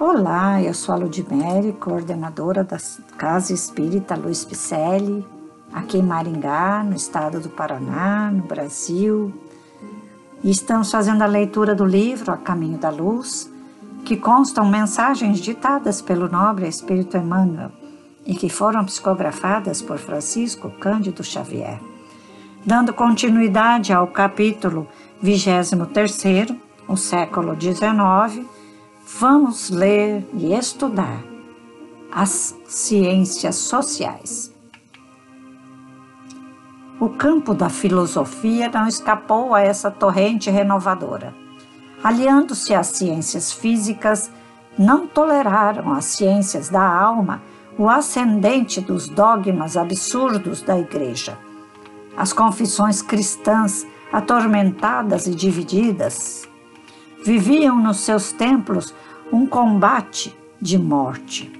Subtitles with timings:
[0.00, 2.78] Olá, eu sou a Ludmere, coordenadora da
[3.16, 5.24] Casa Espírita Luiz Picelli,
[5.72, 9.32] aqui em Maringá, no estado do Paraná, no Brasil.
[10.42, 13.48] E estamos fazendo a leitura do livro A Caminho da Luz,
[14.04, 17.70] que constam mensagens ditadas pelo nobre Espírito Emmanuel
[18.26, 21.78] e que foram psicografadas por Francisco Cândido Xavier.
[22.66, 24.88] Dando continuidade ao capítulo
[25.22, 25.70] 23,
[26.88, 28.53] o século XIX,
[29.06, 31.22] vamos ler e estudar
[32.10, 34.52] as ciências sociais.
[36.98, 41.34] O campo da filosofia não escapou a essa torrente renovadora.
[42.02, 44.30] Aliando-se às ciências físicas,
[44.78, 47.42] não toleraram as ciências da alma
[47.76, 51.36] o ascendente dos dogmas absurdos da Igreja.
[52.16, 56.48] As confissões cristãs, atormentadas e divididas,
[57.24, 58.94] viviam nos seus templos
[59.32, 61.50] um combate de morte.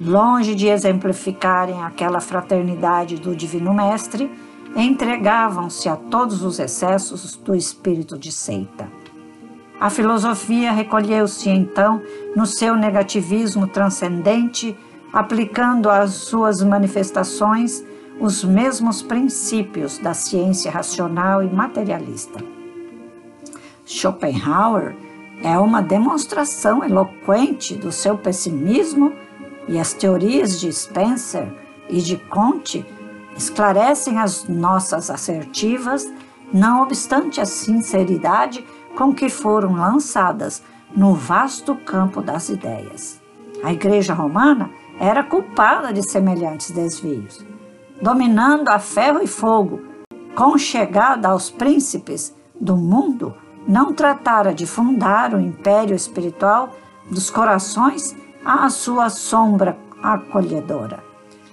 [0.00, 4.30] Longe de exemplificarem aquela fraternidade do Divino Mestre,
[4.74, 8.88] entregavam-se a todos os excessos do espírito de seita.
[9.80, 12.02] A filosofia recolheu-se então
[12.34, 14.76] no seu negativismo transcendente,
[15.12, 17.84] aplicando às suas manifestações
[18.20, 22.59] os mesmos princípios da ciência racional e materialista.
[23.90, 24.94] Schopenhauer
[25.42, 29.12] é uma demonstração eloquente do seu pessimismo
[29.66, 31.52] e as teorias de Spencer
[31.88, 32.86] e de Comte
[33.36, 36.08] esclarecem as nossas assertivas,
[36.52, 38.64] não obstante a sinceridade
[38.96, 40.62] com que foram lançadas
[40.94, 43.20] no vasto campo das ideias.
[43.64, 47.44] A Igreja Romana era culpada de semelhantes desvios,
[48.00, 49.80] dominando a ferro e fogo,
[50.36, 53.34] com chegada aos príncipes do mundo
[53.66, 56.74] não tratara de fundar o império espiritual
[57.10, 61.02] dos corações à sua sombra acolhedora.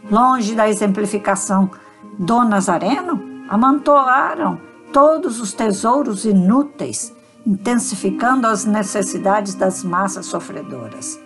[0.09, 1.69] Longe da exemplificação
[2.17, 4.59] do Nazareno, amontoaram
[4.91, 7.13] todos os tesouros inúteis,
[7.45, 11.19] intensificando as necessidades das massas sofredoras.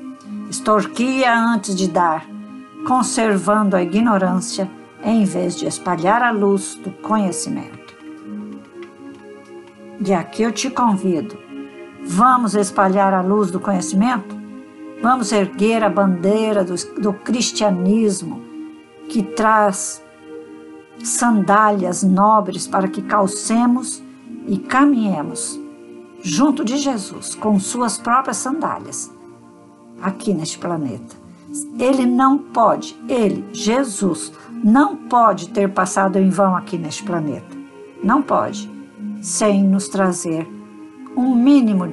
[0.49, 2.25] Extorquia antes de dar,
[2.87, 4.69] conservando a ignorância
[5.03, 7.80] em vez de espalhar a luz do conhecimento.
[10.03, 11.37] E aqui eu te convido.
[12.03, 14.35] Vamos espalhar a luz do conhecimento?
[14.99, 18.41] Vamos erguer a bandeira do, do cristianismo
[19.07, 20.03] que traz
[21.03, 24.01] sandálias nobres para que calcemos
[24.47, 25.59] e caminhemos
[26.23, 29.11] junto de Jesus com suas próprias sandálias
[30.01, 31.15] aqui neste planeta.
[31.77, 34.31] Ele não pode, ele, Jesus,
[34.63, 37.55] não pode ter passado em vão aqui neste planeta.
[38.03, 38.70] Não pode
[39.21, 40.47] sem nos trazer
[41.15, 41.87] um mínimo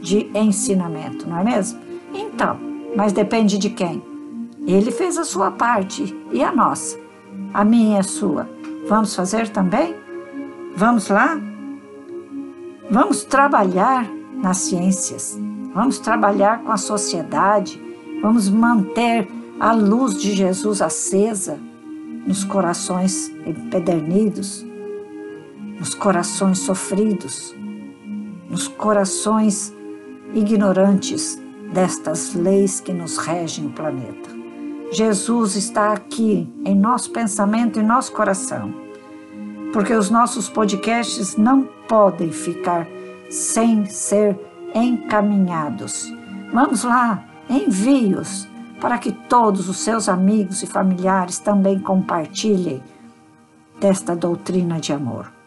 [0.00, 1.78] de ensinamento, não é mesmo?
[2.14, 2.58] Então,
[2.96, 4.02] mas depende de quem?
[4.66, 6.98] Ele fez a sua parte e a nossa.
[7.52, 8.48] A minha e a sua.
[8.88, 9.94] Vamos fazer também?
[10.74, 11.38] Vamos lá?
[12.90, 15.38] Vamos trabalhar nas ciências.
[15.74, 17.80] Vamos trabalhar com a sociedade.
[18.20, 19.28] Vamos manter
[19.60, 21.58] a luz de Jesus acesa
[22.26, 24.64] nos corações empedernidos
[25.82, 27.52] nos corações sofridos,
[28.48, 29.74] nos corações
[30.32, 34.30] ignorantes destas leis que nos regem o planeta.
[34.92, 38.72] Jesus está aqui em nosso pensamento e nosso coração,
[39.72, 42.86] porque os nossos podcasts não podem ficar
[43.28, 44.38] sem ser
[44.72, 46.14] encaminhados.
[46.54, 48.48] Vamos lá, envie-os
[48.80, 52.80] para que todos os seus amigos e familiares também compartilhem
[53.80, 55.41] desta doutrina de amor.